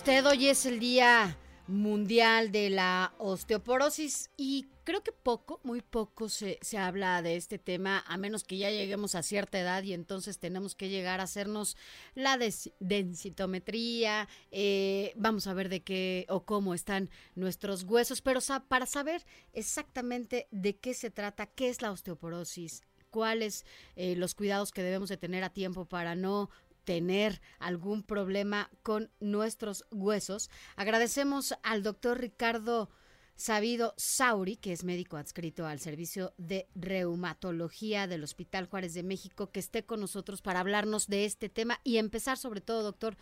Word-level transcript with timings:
Usted, 0.00 0.24
hoy 0.24 0.48
es 0.48 0.64
el 0.64 0.80
Día 0.80 1.36
Mundial 1.66 2.52
de 2.52 2.70
la 2.70 3.12
Osteoporosis 3.18 4.30
y 4.38 4.66
creo 4.82 5.02
que 5.02 5.12
poco, 5.12 5.60
muy 5.62 5.82
poco 5.82 6.30
se, 6.30 6.58
se 6.62 6.78
habla 6.78 7.20
de 7.20 7.36
este 7.36 7.58
tema, 7.58 8.02
a 8.06 8.16
menos 8.16 8.42
que 8.44 8.56
ya 8.56 8.70
lleguemos 8.70 9.14
a 9.14 9.22
cierta 9.22 9.60
edad 9.60 9.82
y 9.82 9.92
entonces 9.92 10.38
tenemos 10.38 10.74
que 10.74 10.88
llegar 10.88 11.20
a 11.20 11.24
hacernos 11.24 11.76
la 12.14 12.38
densitometría, 12.78 14.26
eh, 14.50 15.12
vamos 15.16 15.46
a 15.46 15.52
ver 15.52 15.68
de 15.68 15.82
qué 15.82 16.24
o 16.30 16.46
cómo 16.46 16.72
están 16.72 17.10
nuestros 17.34 17.82
huesos, 17.82 18.22
pero 18.22 18.40
para 18.68 18.86
saber 18.86 19.26
exactamente 19.52 20.48
de 20.50 20.78
qué 20.78 20.94
se 20.94 21.10
trata, 21.10 21.44
qué 21.44 21.68
es 21.68 21.82
la 21.82 21.92
osteoporosis, 21.92 22.84
cuáles 23.10 23.66
eh, 23.96 24.16
los 24.16 24.34
cuidados 24.34 24.72
que 24.72 24.82
debemos 24.82 25.10
de 25.10 25.18
tener 25.18 25.44
a 25.44 25.50
tiempo 25.50 25.84
para 25.84 26.14
no 26.14 26.48
tener 26.90 27.40
algún 27.60 28.02
problema 28.02 28.68
con 28.82 29.12
nuestros 29.20 29.84
huesos. 29.92 30.50
Agradecemos 30.74 31.54
al 31.62 31.84
doctor 31.84 32.18
Ricardo 32.18 32.90
Sabido 33.36 33.94
Sauri, 33.96 34.56
que 34.56 34.72
es 34.72 34.82
médico 34.82 35.16
adscrito 35.16 35.66
al 35.66 35.78
servicio 35.78 36.34
de 36.36 36.66
reumatología 36.74 38.08
del 38.08 38.24
Hospital 38.24 38.66
Juárez 38.66 38.92
de 38.92 39.04
México, 39.04 39.52
que 39.52 39.60
esté 39.60 39.86
con 39.86 40.00
nosotros 40.00 40.42
para 40.42 40.58
hablarnos 40.58 41.06
de 41.06 41.26
este 41.26 41.48
tema 41.48 41.78
y 41.84 41.98
empezar 41.98 42.36
sobre 42.36 42.60
todo, 42.60 42.82
doctor, 42.82 43.16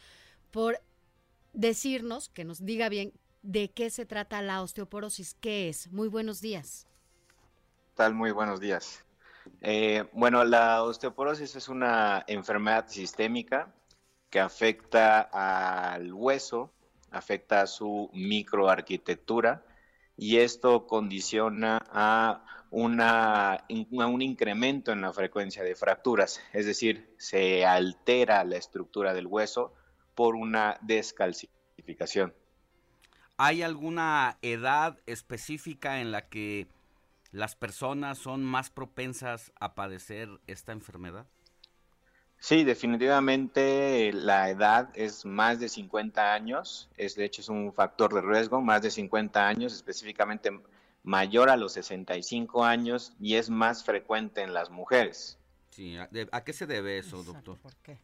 por 0.50 0.80
decirnos, 1.52 2.30
que 2.30 2.44
nos 2.46 2.64
diga 2.64 2.88
bien 2.88 3.12
de 3.42 3.70
qué 3.70 3.90
se 3.90 4.06
trata 4.06 4.40
la 4.40 4.62
osteoporosis, 4.62 5.34
qué 5.34 5.68
es. 5.68 5.92
Muy 5.92 6.08
buenos 6.08 6.40
días. 6.40 6.86
tal? 7.96 8.14
Muy 8.14 8.30
buenos 8.30 8.60
días. 8.60 9.04
Eh, 9.60 10.04
bueno, 10.12 10.44
la 10.44 10.82
osteoporosis 10.82 11.56
es 11.56 11.68
una 11.68 12.24
enfermedad 12.26 12.86
sistémica 12.88 13.74
que 14.30 14.40
afecta 14.40 15.20
al 15.20 16.12
hueso, 16.12 16.72
afecta 17.10 17.62
a 17.62 17.66
su 17.66 18.10
microarquitectura 18.12 19.64
y 20.16 20.38
esto 20.38 20.86
condiciona 20.86 21.80
a, 21.90 22.44
una, 22.70 23.52
a 23.54 24.06
un 24.06 24.22
incremento 24.22 24.92
en 24.92 25.00
la 25.00 25.12
frecuencia 25.12 25.62
de 25.62 25.74
fracturas, 25.74 26.40
es 26.52 26.66
decir, 26.66 27.14
se 27.18 27.64
altera 27.64 28.44
la 28.44 28.56
estructura 28.56 29.14
del 29.14 29.26
hueso 29.26 29.72
por 30.14 30.34
una 30.34 30.78
descalcificación. 30.82 32.34
¿Hay 33.36 33.62
alguna 33.62 34.38
edad 34.42 34.98
específica 35.06 36.00
en 36.00 36.10
la 36.10 36.28
que 36.28 36.66
las 37.30 37.54
personas 37.56 38.18
son 38.18 38.44
más 38.44 38.70
propensas 38.70 39.52
a 39.60 39.74
padecer 39.74 40.28
esta 40.46 40.72
enfermedad? 40.72 41.26
Sí, 42.40 42.62
definitivamente 42.62 44.12
la 44.12 44.48
edad 44.48 44.90
es 44.94 45.24
más 45.24 45.58
de 45.58 45.68
50 45.68 46.32
años, 46.32 46.88
es 46.96 47.16
de 47.16 47.24
hecho 47.24 47.40
es 47.40 47.48
un 47.48 47.72
factor 47.72 48.14
de 48.14 48.20
riesgo, 48.20 48.60
más 48.60 48.80
de 48.82 48.90
50 48.92 49.46
años, 49.48 49.74
específicamente 49.74 50.50
mayor 51.02 51.50
a 51.50 51.56
los 51.56 51.72
65 51.72 52.64
años 52.64 53.12
y 53.18 53.34
es 53.34 53.50
más 53.50 53.82
frecuente 53.84 54.42
en 54.42 54.54
las 54.54 54.70
mujeres. 54.70 55.36
Sí, 55.70 55.96
¿a, 55.96 56.06
de- 56.08 56.28
¿a 56.30 56.44
qué 56.44 56.52
se 56.52 56.66
debe 56.66 56.98
eso, 56.98 57.22
doctor? 57.24 57.58
¿Por 57.58 57.74
qué? 57.76 57.98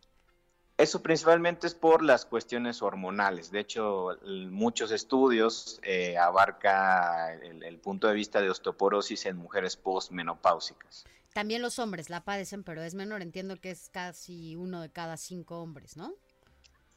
Eso 0.77 1.03
principalmente 1.03 1.69
es 1.69 1.75
por 1.75 2.03
las 2.03 2.27
cuestiones 2.27 2.83
hormonales. 2.83 3.53
De 3.53 3.61
hecho, 3.61 4.19
muchos 4.51 4.91
estudios 4.91 5.79
eh, 5.85 6.19
abarca 6.19 7.33
el, 7.35 7.63
el 7.63 7.79
punto 7.79 8.09
de 8.09 8.15
vista 8.15 8.41
de 8.41 8.51
osteoporosis 8.51 9.27
en 9.27 9.37
mujeres 9.37 9.77
postmenopáusicas. 9.77 11.05
También 11.33 11.63
los 11.63 11.79
hombres 11.79 12.11
la 12.11 12.25
padecen, 12.25 12.65
pero 12.65 12.83
es 12.83 12.95
menor. 12.95 13.23
Entiendo 13.23 13.57
que 13.57 13.71
es 13.71 13.89
casi 13.89 14.57
uno 14.57 14.83
de 14.83 14.91
cada 14.91 15.17
cinco 15.17 15.61
hombres, 15.61 15.97
¿no? 15.97 16.13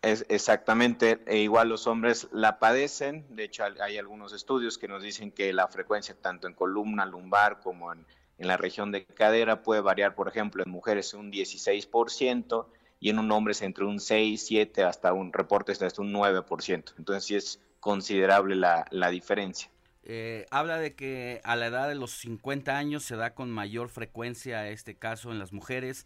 Es 0.01 0.25
exactamente, 0.29 1.23
e 1.25 1.37
igual 1.37 1.69
los 1.69 1.85
hombres 1.87 2.27
la 2.31 2.59
padecen, 2.59 3.25
de 3.35 3.45
hecho 3.45 3.63
hay- 3.63 3.73
hay 3.81 3.97
algunos 3.97 4.31
estudios 4.31 4.77
que 4.77 4.87
nos 4.87 5.01
dicen 5.01 5.31
que 5.31 5.51
la 5.53 5.67
frecuencia 5.67 6.15
tanto 6.19 6.47
en 6.47 6.53
columna 6.53 7.05
lumbar 7.05 7.59
como 7.61 7.91
en, 7.93 8.05
en 8.37 8.47
la 8.47 8.57
región 8.57 8.91
de 8.91 9.05
cadera 9.05 9.63
puede 9.63 9.81
variar, 9.81 10.13
por 10.13 10.27
ejemplo, 10.27 10.63
en 10.63 10.69
mujeres 10.69 11.15
un 11.15 11.31
16% 11.31 12.67
y 12.99 13.09
en 13.09 13.19
un 13.19 13.31
hombre 13.31 13.51
es 13.51 13.61
entre 13.61 13.85
un 13.85 13.99
6, 13.99 14.45
7 14.45 14.83
hasta 14.83 15.13
un 15.13 15.33
reporte 15.33 15.71
hasta 15.71 16.01
un 16.01 16.13
9%. 16.13 16.93
Entonces 16.97 17.23
sí 17.23 17.35
es 17.35 17.59
considerable 17.79 18.55
la, 18.55 18.85
la 18.91 19.09
diferencia. 19.09 19.69
Eh, 20.03 20.45
habla 20.51 20.77
de 20.77 20.95
que 20.95 21.41
a 21.43 21.57
la 21.57 21.67
edad 21.67 21.89
de 21.89 21.95
los 21.95 22.11
50 22.19 22.77
años 22.77 23.03
se 23.03 23.17
da 23.17 23.33
con 23.33 23.51
mayor 23.51 23.89
frecuencia 23.89 24.69
este 24.69 24.95
caso 24.95 25.31
en 25.31 25.39
las 25.39 25.51
mujeres. 25.51 26.05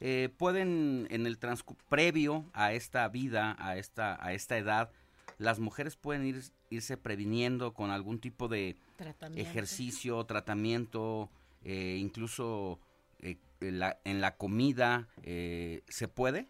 Eh, 0.00 0.28
pueden 0.36 1.06
en 1.10 1.26
el 1.26 1.38
transcu 1.38 1.76
previo 1.88 2.44
a 2.52 2.72
esta 2.72 3.08
vida, 3.08 3.56
a 3.58 3.76
esta, 3.76 4.18
a 4.24 4.32
esta 4.32 4.58
edad, 4.58 4.90
las 5.38 5.60
mujeres 5.60 5.96
pueden 5.96 6.26
ir, 6.26 6.42
irse 6.68 6.96
previniendo 6.96 7.74
con 7.74 7.90
algún 7.90 8.18
tipo 8.18 8.48
de 8.48 8.76
Tratamiento. 8.96 9.48
ejercicio, 9.48 10.24
tratamiento, 10.24 11.30
eh, 11.64 11.96
incluso 12.00 12.80
eh, 13.20 13.36
en, 13.60 13.78
la, 13.78 13.98
en 14.04 14.20
la 14.20 14.36
comida, 14.36 15.08
eh, 15.22 15.82
¿se 15.88 16.08
puede? 16.08 16.46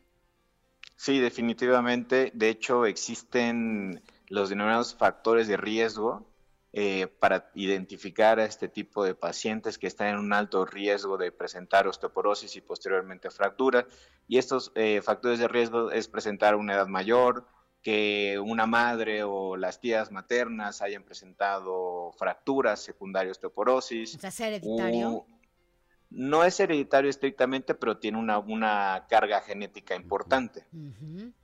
Sí, 0.97 1.19
definitivamente. 1.21 2.33
De 2.35 2.49
hecho, 2.49 2.85
existen 2.87 4.03
los 4.29 4.49
denominados 4.49 4.95
factores 4.95 5.47
de 5.49 5.57
riesgo 5.57 6.27
eh, 6.73 7.07
para 7.07 7.51
identificar 7.55 8.41
a 8.41 8.45
este 8.45 8.69
tipo 8.69 9.05
de 9.05 9.15
pacientes 9.15 9.79
que 9.79 9.87
están 9.87 10.09
en 10.09 10.19
un 10.19 10.33
alto 10.33 10.65
riesgo 10.67 11.17
de 11.17 11.33
presentar 11.33 11.87
osteoporosis 11.89 12.57
y 12.57 12.61
posteriormente 12.61 13.31
fractura. 13.31 13.87
Y 14.27 14.39
estos 14.39 14.73
eh, 14.75 15.01
factores 15.03 15.39
de 15.39 15.49
riesgo 15.49 15.91
es 15.93 16.09
presentar 16.09 16.57
una 16.57 16.75
edad 16.75 16.89
mayor, 16.89 17.47
que 17.81 18.39
una 18.45 18.67
madre 18.67 19.23
o 19.23 19.57
las 19.57 19.81
tías 19.81 20.11
maternas 20.11 20.83
hayan 20.83 21.05
presentado 21.05 22.13
fracturas 22.19 22.83
secundarias 22.83 23.37
osteoporosis. 23.39 24.17
O 24.23 24.31
sea, 24.31 24.47
hereditario. 24.49 25.11
u- 25.11 25.27
no 26.11 26.45
es 26.45 26.59
hereditario 26.61 27.11
estrictamente, 27.11 27.75
pero 27.75 27.99
tiene 27.99 28.19
una, 28.19 28.39
una 28.39 29.07
carga 29.09 29.41
genética 29.41 29.95
importante. 29.95 30.65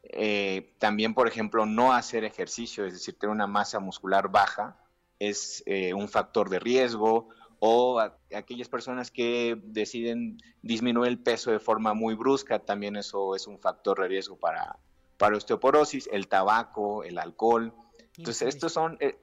Eh, 0.02 0.75
también, 0.78 1.14
por 1.14 1.28
ejemplo, 1.28 1.66
no 1.66 1.92
hacer 1.92 2.25
ejercicio, 2.25 2.86
es 2.86 2.94
decir, 2.94 3.19
tener 3.19 3.32
una 3.32 3.47
masa 3.47 3.80
muscular 3.80 4.28
baja, 4.30 4.76
es 5.19 5.62
eh, 5.66 5.94
un 5.94 6.08
factor 6.08 6.48
de 6.50 6.58
riesgo. 6.58 7.28
O 7.60 7.98
a- 7.98 8.19
aquellas 8.34 8.69
personas 8.69 9.10
que 9.10 9.58
deciden 9.64 10.38
disminuir 10.60 11.08
el 11.08 11.19
peso 11.19 11.50
de 11.50 11.58
forma 11.60 11.94
muy 11.94 12.14
brusca, 12.14 12.58
también 12.58 12.96
eso 12.96 13.34
es 13.34 13.46
un 13.46 13.58
factor 13.58 14.00
de 14.02 14.08
riesgo 14.08 14.36
para, 14.36 14.76
para 15.16 15.36
osteoporosis. 15.36 16.08
El 16.12 16.28
tabaco, 16.28 17.04
el 17.04 17.16
alcohol. 17.19 17.72
Entonces, 18.19 18.48
estos 18.48 18.72
son, 18.72 18.96
eh, 19.00 19.16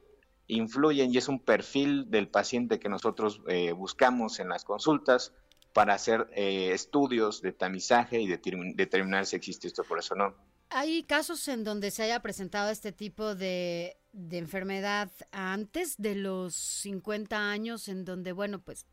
influyen 0.47 1.13
y 1.13 1.18
es 1.18 1.28
un 1.28 1.40
perfil 1.40 2.09
del 2.09 2.28
paciente 2.28 2.79
que 2.79 2.90
nosotros 2.90 3.41
eh, 3.47 3.72
buscamos 3.72 4.40
en 4.40 4.50
las 4.50 4.63
consultas 4.66 5.34
para 5.74 5.94
hacer 5.94 6.28
eh, 6.35 6.72
estudios 6.74 7.41
de 7.41 7.53
tamizaje 7.53 8.19
y 8.22 8.28
determin- 8.28 8.75
determinar 8.75 9.25
si 9.25 9.35
existe 9.38 9.68
osteoporosis 9.68 10.12
o 10.12 10.16
no. 10.16 10.35
¿Hay 10.69 11.03
casos 11.03 11.47
en 11.47 11.64
donde 11.64 11.91
se 11.91 12.03
haya 12.03 12.22
presentado 12.22 12.70
este 12.70 12.91
tipo 12.91 13.35
de, 13.35 13.97
de 14.14 14.38
enfermedad 14.38 15.11
antes 15.32 15.97
de 15.97 16.16
los 16.16 16.55
50 16.55 17.52
años, 17.52 17.87
en 17.90 18.05
donde, 18.05 18.32
bueno, 18.32 18.59
pues, 18.61 18.85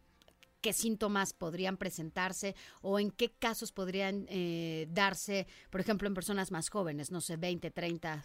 qué 0.61 0.73
síntomas 0.73 1.35
podrían 1.35 1.77
presentarse 1.77 2.57
o 2.83 2.99
en 2.99 3.13
qué 3.13 3.31
casos 3.31 3.71
podrían 3.71 4.27
eh, 4.29 4.89
darse, 4.91 5.47
por 5.71 5.81
ejemplo, 5.81 6.09
en 6.09 6.15
personas 6.15 6.51
más 6.51 6.69
jóvenes, 6.69 7.13
no 7.13 7.21
sé, 7.21 7.37
20, 7.37 7.71
30? 7.71 8.25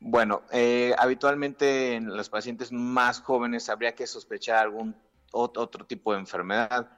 Bueno, 0.00 0.42
eh, 0.52 0.94
habitualmente 0.98 1.94
en 1.94 2.16
los 2.16 2.28
pacientes 2.28 2.70
más 2.72 3.20
jóvenes 3.20 3.68
habría 3.68 3.94
que 3.94 4.06
sospechar 4.06 4.58
algún 4.58 4.94
ot- 5.32 5.56
otro 5.58 5.86
tipo 5.86 6.12
de 6.12 6.20
enfermedad, 6.20 6.90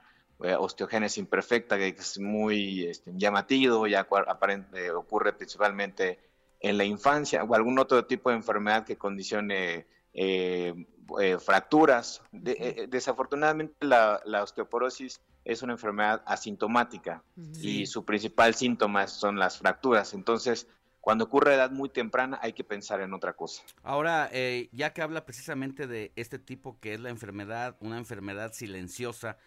eh, 0.43 0.55
osteogénesis 0.55 1.17
imperfecta, 1.17 1.77
que 1.77 1.87
es 1.89 2.19
muy 2.19 2.85
este, 2.85 3.11
llamativo, 3.15 3.87
ya 3.87 4.07
aparente- 4.27 4.85
eh, 4.85 4.91
ocurre 4.91 5.33
principalmente 5.33 6.19
en 6.59 6.77
la 6.77 6.83
infancia, 6.83 7.43
o 7.43 7.55
algún 7.55 7.79
otro 7.79 8.05
tipo 8.05 8.29
de 8.29 8.35
enfermedad 8.35 8.85
que 8.85 8.97
condicione 8.97 9.87
eh, 10.13 10.73
eh, 11.19 11.37
fracturas. 11.39 12.21
De- 12.31 12.51
eh, 12.59 12.87
desafortunadamente 12.87 13.73
la, 13.85 14.21
la 14.25 14.43
osteoporosis 14.43 15.21
es 15.43 15.63
una 15.63 15.73
enfermedad 15.73 16.21
asintomática 16.27 17.23
y 17.63 17.85
su 17.87 18.05
principal 18.05 18.53
síntoma 18.53 19.07
son 19.07 19.39
las 19.39 19.57
fracturas. 19.57 20.13
Entonces, 20.13 20.67
cuando 21.01 21.25
ocurre 21.25 21.51
a 21.51 21.55
edad 21.55 21.71
muy 21.71 21.89
temprana 21.89 22.39
hay 22.41 22.53
que 22.53 22.63
pensar 22.63 23.01
en 23.01 23.13
otra 23.13 23.33
cosa. 23.33 23.63
Ahora, 23.83 24.29
eh, 24.31 24.69
ya 24.71 24.93
que 24.93 25.01
habla 25.01 25.25
precisamente 25.25 25.87
de 25.87 26.11
este 26.15 26.39
tipo 26.39 26.79
que 26.79 26.93
es 26.93 26.99
la 26.99 27.09
enfermedad, 27.09 27.75
una 27.79 27.97
enfermedad 27.97 28.53
silenciosa 28.53 29.37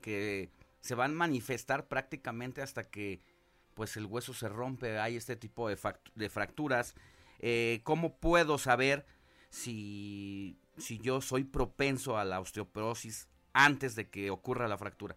que 0.00 0.50
se 0.80 0.94
van 0.94 1.12
a 1.12 1.14
manifestar 1.14 1.88
prácticamente 1.88 2.62
hasta 2.62 2.84
que 2.84 3.20
pues 3.74 3.96
el 3.96 4.06
hueso 4.06 4.34
se 4.34 4.48
rompe, 4.48 4.98
hay 4.98 5.16
este 5.16 5.36
tipo 5.36 5.68
de, 5.68 5.76
de 6.14 6.28
fracturas. 6.28 6.94
Eh, 7.40 7.80
¿Cómo 7.82 8.16
puedo 8.16 8.58
saber 8.58 9.04
si, 9.48 10.58
si 10.76 10.98
yo 10.98 11.20
soy 11.20 11.44
propenso 11.44 12.18
a 12.18 12.24
la 12.24 12.40
osteoporosis 12.40 13.28
antes 13.52 13.96
de 13.96 14.08
que 14.08 14.30
ocurra 14.30 14.68
la 14.68 14.78
fractura? 14.78 15.16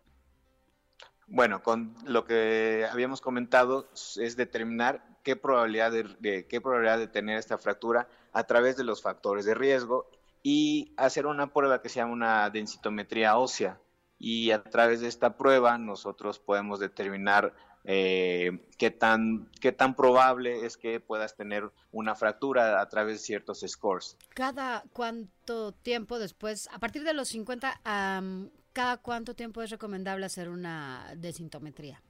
Bueno, 1.28 1.64
con 1.64 1.96
lo 2.06 2.26
que 2.26 2.88
habíamos 2.92 3.22
comentado 3.22 3.90
es 3.94 4.36
determinar 4.36 5.04
qué 5.24 5.36
probabilidad 5.36 5.92
de, 5.92 6.46
qué 6.48 6.62
probabilidad 6.62 7.00
de 7.00 7.08
tener 7.08 7.38
esta 7.38 7.58
fractura 7.58 8.08
a 8.34 8.44
través 8.44 8.78
de 8.78 8.84
los 8.84 9.02
factores 9.02 9.46
de 9.46 9.56
riesgo 9.56 10.10
y 10.44 10.94
hacer 10.98 11.26
una 11.26 11.54
prueba 11.54 11.82
que 11.82 11.90
se 11.90 11.96
llama 11.96 12.14
una 12.14 12.50
densitometría 12.50 13.38
ósea. 13.38 13.80
Y 14.20 14.52
a 14.52 14.64
través 14.64 15.02
de 15.02 15.08
esta 15.08 15.38
prueba 15.38 15.78
nosotros 15.78 16.40
podemos 16.40 16.80
determinar 16.80 17.54
eh, 17.86 18.66
qué, 18.78 18.92
tan, 18.92 19.50
qué 19.60 19.72
tan 19.72 19.96
probable 19.96 20.66
es 20.66 20.78
que 20.78 21.00
puedas 21.02 21.36
tener 21.36 21.70
una 21.92 22.16
fractura 22.16 22.80
a 22.80 22.88
través 22.88 23.16
de 23.16 23.20
ciertos 23.20 23.66
scores. 23.68 24.18
¿Cada 24.34 24.84
cuánto 24.94 25.74
tiempo 25.74 26.20
después, 26.20 26.70
a 26.72 26.80
partir 26.80 27.04
de 27.04 27.14
los 27.14 27.30
50, 27.30 27.82
cada 28.74 28.98
cuánto 28.98 29.36
tiempo 29.36 29.62
es 29.62 29.70
recomendable 29.70 30.26
hacer 30.26 30.50
una 30.50 31.14
desintometría? 31.16 32.02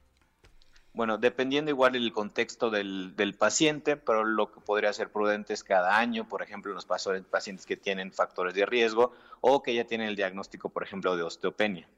Bueno, 0.94 1.18
dependiendo 1.18 1.70
igual 1.70 1.96
el 1.96 2.12
contexto 2.12 2.70
del, 2.70 3.16
del, 3.16 3.34
paciente, 3.34 3.96
pero 3.96 4.24
lo 4.24 4.52
que 4.52 4.60
podría 4.60 4.92
ser 4.92 5.10
prudente 5.10 5.52
es 5.52 5.64
cada 5.64 5.98
año, 5.98 6.28
por 6.28 6.40
ejemplo, 6.40 6.70
en 6.70 6.76
los 6.76 6.86
pacientes 6.86 7.66
que 7.66 7.76
tienen 7.76 8.12
factores 8.12 8.54
de 8.54 8.64
riesgo 8.64 9.12
o 9.40 9.60
que 9.60 9.74
ya 9.74 9.84
tienen 9.84 10.06
el 10.06 10.14
diagnóstico, 10.14 10.68
por 10.68 10.84
ejemplo, 10.84 11.16
de 11.16 11.24
osteopenia. 11.24 11.88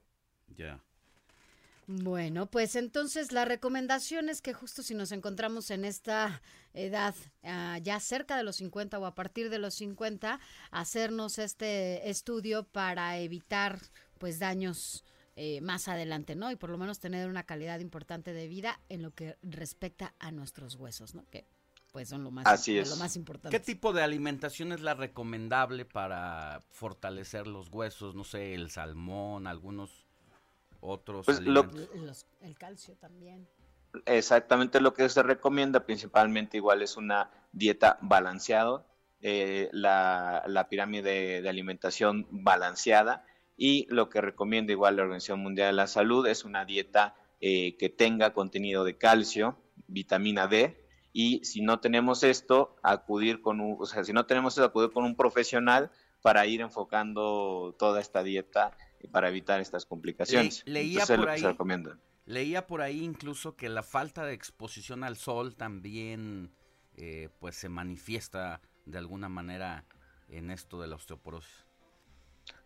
Ya. 0.57 0.81
Bueno, 1.89 2.47
pues 2.47 2.75
entonces 2.75 3.31
la 3.31 3.45
recomendación 3.45 4.29
es 4.29 4.43
que 4.43 4.53
justo 4.53 4.83
si 4.83 4.95
nos 4.95 5.13
encontramos 5.13 5.71
en 5.71 5.85
esta 5.85 6.43
edad 6.75 7.15
ah, 7.45 7.79
ya 7.81 8.01
cerca 8.01 8.37
de 8.37 8.43
los 8.43 8.57
50 8.57 8.99
o 8.99 9.07
a 9.07 9.15
partir 9.15 9.51
de 9.51 9.59
los 9.59 9.75
50, 9.75 10.41
hacernos 10.73 11.39
este 11.39 12.11
estudio 12.11 12.65
para 12.65 13.19
evitar 13.19 13.79
pues 14.19 14.39
daños 14.39 15.05
eh, 15.37 15.61
más 15.61 15.89
adelante, 15.89 16.35
¿no? 16.35 16.51
Y 16.51 16.57
por 16.57 16.71
lo 16.71 16.79
menos 16.79 16.99
tener 16.99 17.29
una 17.29 17.45
calidad 17.45 17.81
importante 17.81 18.33
de 18.33 18.49
vida 18.49 18.81
en 18.89 19.03
lo 19.03 19.13
que 19.13 19.37
respecta 19.43 20.15
a 20.19 20.33
nuestros 20.33 20.77
huesos, 20.77 21.15
¿no? 21.15 21.25
Que 21.31 21.45
pues 21.93 22.09
son 22.09 22.25
lo 22.25 22.31
más, 22.31 22.47
Así 22.47 22.79
es. 22.79 22.91
lo 22.91 22.97
más 22.97 23.17
importante. 23.17 23.57
¿Qué 23.57 23.65
tipo 23.65 23.93
de 23.93 24.03
alimentación 24.03 24.73
es 24.73 24.81
la 24.81 24.95
recomendable 24.95 25.87
para 25.87 26.63
fortalecer 26.71 27.47
los 27.47 27.69
huesos? 27.71 28.15
No 28.15 28.25
sé, 28.25 28.55
el 28.55 28.71
salmón, 28.71 29.47
algunos 29.47 30.07
otros 30.81 31.27
pues 31.27 31.41
el 31.41 32.59
calcio 32.59 32.95
también. 32.97 33.49
Exactamente 34.05 34.81
lo 34.81 34.93
que 34.93 35.09
se 35.09 35.23
recomienda 35.23 35.87
principalmente 35.87 36.59
igual 36.59 36.83
es 36.83 36.97
una 36.97 37.31
dieta 37.53 37.99
balanceada, 38.03 38.85
eh, 39.23 39.71
la, 39.73 40.67
pirámide 40.69 41.41
de, 41.41 41.49
alimentación 41.49 42.27
balanceada 42.31 43.25
y 43.57 43.87
lo 43.89 44.09
que 44.09 44.21
recomienda 44.21 44.73
igual 44.73 44.97
la 44.97 45.03
Organización 45.03 45.41
Mundial 45.41 45.69
de 45.69 45.77
la 45.77 45.87
Salud 45.87 46.27
es 46.27 46.45
una 46.45 46.65
dieta 46.65 47.15
eh, 47.41 47.77
que 47.77 47.89
tenga 47.89 48.33
contenido 48.33 48.85
de 48.85 48.97
calcio, 48.97 49.59
vitamina 49.87 50.47
D 50.47 50.87
y 51.13 51.45
si 51.45 51.63
no 51.63 51.81
tenemos 51.81 52.23
esto, 52.23 52.77
acudir 52.83 53.41
con 53.41 53.61
un, 53.61 53.77
o 53.81 53.87
sea, 53.87 54.05
si 54.05 54.13
no 54.13 54.27
tenemos 54.27 54.55
esto, 54.55 54.65
acudir 54.65 54.91
con 54.91 55.05
un 55.05 55.17
profesional 55.17 55.91
para 56.21 56.47
ir 56.47 56.61
enfocando 56.61 57.75
toda 57.79 58.01
esta 58.01 58.23
dieta 58.23 58.77
para 59.11 59.29
evitar 59.29 59.61
estas 59.61 59.87
complicaciones. 59.87 60.63
leía 60.67 61.07
por 61.07 61.29
ahí, 61.29 61.43
Leía 62.25 62.67
por 62.67 62.83
ahí 62.83 63.05
incluso 63.05 63.55
que 63.57 63.69
la 63.69 63.83
falta 63.85 64.25
de 64.25 64.33
exposición 64.33 65.05
al 65.05 65.17
sol 65.17 65.55
también 65.55 66.53
eh, 66.97 67.29
pues 67.39 67.55
se 67.55 67.69
manifiesta 67.69 68.61
de 68.85 68.99
alguna 68.99 69.29
manera 69.29 69.85
en 70.29 70.51
esto 70.51 70.81
de 70.81 70.89
la 70.89 70.97
osteoporosis. 70.97 71.66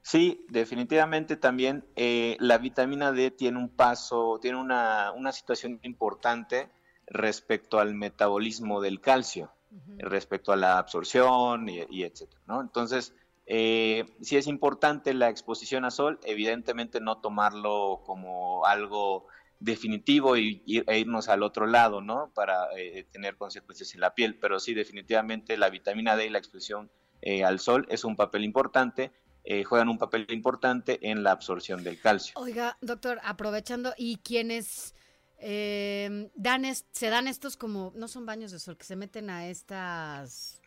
Sí, 0.02 0.46
definitivamente 0.48 1.36
también 1.36 1.84
eh, 1.94 2.36
la 2.40 2.58
vitamina 2.58 3.12
D 3.12 3.30
tiene 3.30 3.58
un 3.58 3.68
paso, 3.68 4.38
tiene 4.40 4.58
una, 4.58 5.32
situación 5.32 5.78
importante 5.82 6.70
respecto 7.06 7.78
al 7.78 7.94
metabolismo 7.94 8.80
del 8.80 9.00
calcio, 9.00 9.52
respecto 9.98 10.52
a 10.52 10.56
la 10.56 10.78
absorción 10.78 11.68
y, 11.68 11.84
y 11.90 12.04
etcétera, 12.04 12.40
¿no? 12.46 12.60
Entonces, 12.60 13.14
eh, 13.52 14.04
si 14.20 14.36
es 14.36 14.46
importante 14.46 15.12
la 15.12 15.28
exposición 15.28 15.84
a 15.84 15.90
sol, 15.90 16.20
evidentemente 16.22 17.00
no 17.00 17.18
tomarlo 17.18 18.00
como 18.06 18.64
algo 18.64 19.26
definitivo 19.58 20.36
y, 20.36 20.62
e 20.66 20.98
irnos 21.00 21.28
al 21.28 21.42
otro 21.42 21.66
lado, 21.66 22.00
¿no? 22.00 22.30
Para 22.32 22.68
eh, 22.76 23.08
tener 23.10 23.36
consecuencias 23.36 23.92
en 23.94 24.02
la 24.02 24.14
piel, 24.14 24.38
pero 24.38 24.60
sí, 24.60 24.72
definitivamente 24.72 25.56
la 25.56 25.68
vitamina 25.68 26.14
D 26.14 26.26
y 26.26 26.30
la 26.30 26.38
exposición 26.38 26.92
eh, 27.22 27.42
al 27.42 27.58
sol 27.58 27.86
es 27.90 28.04
un 28.04 28.14
papel 28.14 28.44
importante. 28.44 29.10
Eh, 29.52 29.64
juegan 29.64 29.88
un 29.88 29.99
papel 29.99 30.29
importante 30.31 31.11
en 31.11 31.25
la 31.25 31.32
absorción 31.32 31.82
del 31.82 32.00
calcio. 32.00 32.35
Oiga, 32.37 32.79
doctor, 32.81 33.20
aprovechando, 33.25 33.93
¿y 33.97 34.19
quiénes 34.19 34.94
eh, 35.41 36.31
dan 36.37 36.64
se 36.93 37.08
dan 37.08 37.26
estos 37.26 37.56
como, 37.56 37.93
no 37.97 38.06
son 38.06 38.26
baños 38.26 38.52
de 38.52 38.61
sol, 38.61 38.76
que 38.76 38.85
se 38.85 38.94
meten 38.94 39.29
a 39.29 39.49
estas, 39.49 40.61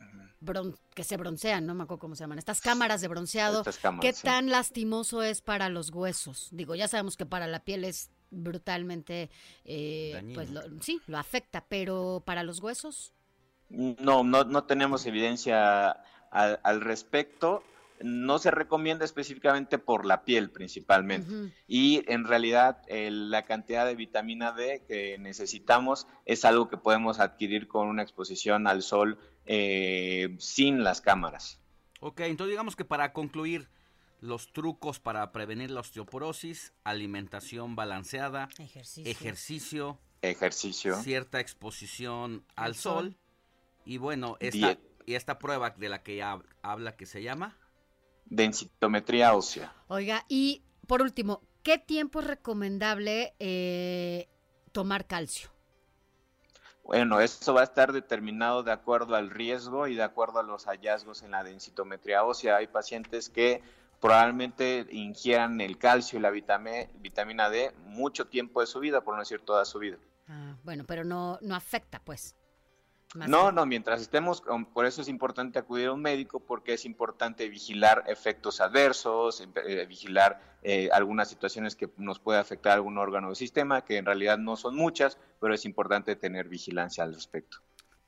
que 0.94 1.06
se 1.06 1.16
broncean, 1.16 1.66
no 1.66 1.76
me 1.76 1.84
acuerdo 1.84 2.02
cómo 2.02 2.16
se 2.18 2.26
llaman, 2.26 2.40
estas 2.40 2.60
cámaras 2.60 3.00
de 3.00 3.08
bronceado. 3.08 3.64
¿Qué 4.02 4.12
tan 4.12 4.50
lastimoso 4.50 5.24
es 5.24 5.42
para 5.42 5.70
los 5.70 5.90
huesos? 5.90 6.50
Digo, 6.52 6.76
ya 6.76 6.90
sabemos 6.90 7.16
que 7.16 7.26
para 7.26 7.48
la 7.48 7.64
piel 7.64 7.86
es 7.86 8.12
brutalmente, 8.32 9.30
eh, 9.64 10.30
pues 10.36 10.50
sí, 10.82 11.00
lo 11.08 11.20
afecta, 11.20 11.64
pero 11.70 12.22
para 12.26 12.44
los 12.44 12.60
huesos. 12.60 13.14
No, 13.70 14.26
no, 14.26 14.44
no 14.44 14.66
tenemos 14.66 15.06
evidencia 15.06 15.92
al, 16.32 16.60
al 16.64 16.82
respecto 16.82 17.64
no 18.04 18.38
se 18.38 18.52
recomienda 18.52 19.06
específicamente 19.06 19.78
por 19.78 20.06
la 20.06 20.24
piel 20.24 20.52
principalmente. 20.52 21.54
Y 21.68 22.04
en 22.12 22.26
realidad 22.26 22.82
la 22.90 23.46
cantidad 23.46 23.86
de 23.86 23.96
vitamina 23.96 24.52
D 24.52 24.84
que 24.88 25.18
necesitamos 25.18 26.08
es 26.26 26.46
algo 26.46 26.68
que 26.68 26.78
podemos 26.78 27.20
adquirir 27.20 27.68
con 27.68 27.88
una 27.88 28.04
exposición 28.04 28.68
al 28.68 28.84
sol 28.84 29.18
eh, 29.46 30.36
sin 30.40 30.84
las 30.84 31.02
cámaras. 31.02 31.62
Ok, 32.02 32.22
entonces 32.22 32.52
digamos 32.52 32.76
que 32.76 32.86
para 32.86 33.14
concluir, 33.14 33.70
los 34.20 34.54
trucos 34.54 35.00
para 35.00 35.32
prevenir 35.32 35.72
la 35.72 35.82
osteoporosis, 35.82 36.74
alimentación 36.84 37.76
balanceada, 37.76 38.48
ejercicio, 38.58 40.00
ejercicio, 40.22 40.96
cierta 41.02 41.40
exposición 41.40 42.46
al 42.56 42.76
sol. 42.76 43.18
y 43.86 43.98
bueno, 43.98 44.38
esta, 44.40 44.78
y 45.06 45.16
esta 45.16 45.40
prueba 45.40 45.72
de 45.72 45.90
la 45.90 46.04
que 46.04 46.18
ya 46.18 46.42
habla 46.62 46.96
que 46.96 47.06
se 47.06 47.22
llama 47.22 47.58
densitometría 48.26 49.34
ósea. 49.34 49.74
Oiga, 49.88 50.26
y 50.28 50.64
por 50.88 51.02
último, 51.02 51.42
¿qué 51.64 51.78
tiempo 51.78 52.20
es 52.20 52.28
recomendable 52.28 53.36
eh, 53.40 54.28
tomar 54.72 55.08
calcio? 55.08 55.50
Bueno, 56.84 57.22
eso 57.22 57.54
va 57.54 57.62
a 57.62 57.64
estar 57.64 57.94
determinado 57.94 58.62
de 58.62 58.74
acuerdo 58.74 59.16
al 59.16 59.30
riesgo 59.30 59.88
y 59.88 59.96
de 59.96 60.04
acuerdo 60.04 60.40
a 60.40 60.44
los 60.44 60.66
hallazgos 60.66 61.24
en 61.24 61.32
la 61.32 61.44
densitometría 61.44 62.26
ósea. 62.26 62.58
Hay 62.58 62.68
pacientes 62.68 63.30
que 63.30 63.64
probablemente 64.02 64.86
ingieran 64.92 65.62
el 65.62 65.78
calcio 65.78 66.20
y 66.20 66.22
la 66.22 66.30
vitamina 66.30 67.50
D 67.50 67.74
mucho 67.86 68.28
tiempo 68.28 68.60
de 68.60 68.68
su 68.68 68.82
vida, 68.82 69.02
por 69.02 69.14
no 69.14 69.22
decir 69.22 69.40
toda 69.40 69.64
su 69.64 69.80
vida. 69.80 69.98
Ah, 70.28 70.58
bueno, 70.64 70.84
pero 70.86 71.06
no, 71.06 71.40
no 71.42 71.56
afecta, 71.56 72.02
pues. 72.04 72.36
No, 73.16 73.52
no, 73.52 73.66
mientras 73.66 74.02
estemos, 74.02 74.44
por 74.74 74.86
eso 74.86 75.02
es 75.02 75.08
importante 75.08 75.60
acudir 75.60 75.88
a 75.88 75.94
un 75.94 76.02
médico 76.02 76.40
porque 76.40 76.74
es 76.74 76.86
importante 76.86 77.48
vigilar 77.50 78.04
efectos 78.08 78.62
adversos, 78.62 79.42
em, 79.42 79.52
eh, 79.68 79.86
vigilar 79.86 80.58
eh, 80.64 80.90
algunas 80.92 81.30
situaciones 81.30 81.76
que 81.76 81.90
nos 81.98 82.20
puede 82.20 82.40
afectar 82.40 82.72
a 82.72 82.76
algún 82.76 82.98
órgano 82.98 83.28
del 83.28 83.36
sistema, 83.36 83.84
que 83.84 83.98
en 83.98 84.06
realidad 84.06 84.38
no 84.38 84.56
son 84.56 84.76
muchas, 84.76 85.18
pero 85.40 85.54
es 85.54 85.66
importante 85.66 86.16
tener 86.16 86.48
vigilancia 86.48 87.04
al 87.04 87.14
respecto. 87.14 87.58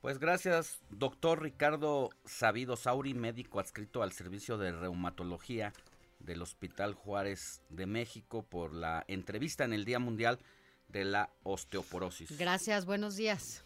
Pues 0.00 0.18
gracias, 0.18 0.80
doctor 0.90 1.42
Ricardo 1.42 2.10
Sabido 2.24 2.76
Sauri, 2.76 3.14
médico 3.14 3.60
adscrito 3.60 4.02
al 4.02 4.12
Servicio 4.12 4.56
de 4.56 4.72
Reumatología 4.72 5.72
del 6.20 6.42
Hospital 6.42 6.94
Juárez 6.94 7.62
de 7.70 7.86
México, 7.86 8.42
por 8.42 8.72
la 8.72 9.04
entrevista 9.08 9.64
en 9.64 9.72
el 9.72 9.84
Día 9.84 9.98
Mundial 9.98 10.38
de 10.88 11.04
la 11.04 11.30
Osteoporosis. 11.42 12.38
Gracias, 12.38 12.86
buenos 12.86 13.16
días. 13.16 13.65